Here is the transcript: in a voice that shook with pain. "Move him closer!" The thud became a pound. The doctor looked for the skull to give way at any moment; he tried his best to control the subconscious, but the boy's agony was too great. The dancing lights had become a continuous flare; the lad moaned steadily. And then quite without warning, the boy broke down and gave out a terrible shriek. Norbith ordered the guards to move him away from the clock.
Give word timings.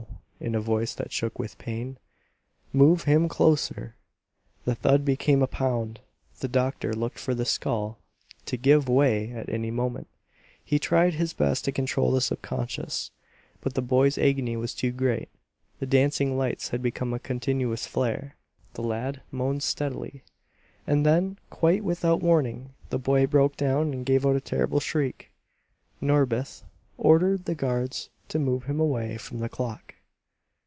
in 0.41 0.55
a 0.55 0.59
voice 0.59 0.95
that 0.95 1.11
shook 1.11 1.37
with 1.37 1.55
pain. 1.59 1.95
"Move 2.73 3.03
him 3.03 3.29
closer!" 3.29 3.93
The 4.65 4.73
thud 4.73 5.05
became 5.05 5.43
a 5.43 5.47
pound. 5.47 5.99
The 6.39 6.47
doctor 6.47 6.93
looked 6.93 7.19
for 7.19 7.35
the 7.35 7.45
skull 7.45 7.99
to 8.47 8.57
give 8.57 8.89
way 8.89 9.29
at 9.33 9.49
any 9.49 9.69
moment; 9.69 10.07
he 10.65 10.79
tried 10.79 11.13
his 11.13 11.33
best 11.33 11.63
to 11.65 11.71
control 11.71 12.11
the 12.11 12.21
subconscious, 12.21 13.11
but 13.61 13.75
the 13.75 13.83
boy's 13.83 14.17
agony 14.17 14.57
was 14.57 14.73
too 14.73 14.89
great. 14.91 15.29
The 15.77 15.85
dancing 15.85 16.35
lights 16.35 16.69
had 16.69 16.81
become 16.81 17.13
a 17.13 17.19
continuous 17.19 17.85
flare; 17.85 18.35
the 18.73 18.81
lad 18.81 19.21
moaned 19.29 19.61
steadily. 19.61 20.23
And 20.87 21.05
then 21.05 21.37
quite 21.51 21.83
without 21.83 22.23
warning, 22.23 22.73
the 22.89 22.97
boy 22.97 23.27
broke 23.27 23.57
down 23.57 23.93
and 23.93 24.03
gave 24.07 24.25
out 24.25 24.35
a 24.35 24.41
terrible 24.41 24.79
shriek. 24.79 25.29
Norbith 26.01 26.63
ordered 26.97 27.45
the 27.45 27.53
guards 27.53 28.09
to 28.29 28.39
move 28.39 28.63
him 28.63 28.79
away 28.79 29.17
from 29.19 29.37
the 29.37 29.47
clock. 29.47 29.93